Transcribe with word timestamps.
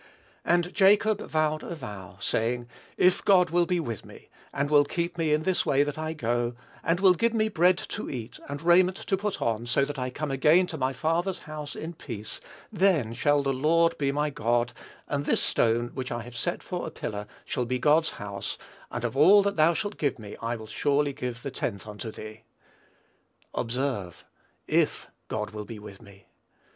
"And 0.43 0.73
Jacob 0.73 1.21
vowed 1.29 1.61
a 1.61 1.75
vow, 1.75 2.17
saying, 2.19 2.67
If 2.97 3.23
God 3.23 3.51
will 3.51 3.67
be 3.67 3.79
with 3.79 4.03
me, 4.03 4.29
and 4.51 4.71
will 4.71 4.83
keep 4.83 5.15
me 5.15 5.31
in 5.31 5.43
this 5.43 5.63
way 5.63 5.83
that 5.83 5.99
I 5.99 6.13
go, 6.13 6.55
and 6.83 6.99
will 6.99 7.13
give 7.13 7.35
me 7.35 7.49
bread 7.49 7.77
to 7.89 8.09
eat, 8.09 8.39
and 8.49 8.63
raiment 8.63 8.95
to 8.97 9.15
put 9.15 9.43
on, 9.43 9.67
so 9.67 9.85
that 9.85 9.99
I 9.99 10.09
come 10.09 10.31
again 10.31 10.65
to 10.65 10.77
my 10.79 10.91
Father's 10.91 11.41
house 11.41 11.75
in 11.75 11.93
peace; 11.93 12.41
then 12.71 13.13
shall 13.13 13.43
the 13.43 13.53
Lord 13.53 13.95
be 13.99 14.11
my 14.11 14.31
God; 14.31 14.73
and 15.07 15.25
this 15.25 15.39
stone, 15.43 15.91
which 15.93 16.11
I 16.11 16.23
have 16.23 16.35
set 16.35 16.63
for 16.63 16.87
a 16.87 16.89
pillar, 16.89 17.27
shall 17.45 17.65
be 17.65 17.77
God's 17.77 18.09
house: 18.17 18.57
and 18.89 19.05
of 19.05 19.15
all 19.15 19.43
that 19.43 19.55
thou 19.55 19.75
shalt 19.75 19.99
give 19.99 20.17
me, 20.17 20.35
I 20.41 20.55
will 20.55 20.65
surely 20.65 21.13
give 21.13 21.43
the 21.43 21.51
tenth 21.51 21.85
unto 21.87 22.09
thee." 22.11 22.41
Observe, 23.53 24.25
"if 24.67 25.09
God 25.27 25.51
will 25.51 25.65
be 25.65 25.77
with 25.77 26.01
me." 26.01 26.25